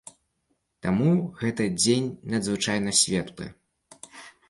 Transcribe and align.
Таму 0.85 1.11
гэты 1.43 1.63
дзень 1.79 2.09
надзвычай 2.35 2.85
светлы. 3.05 3.45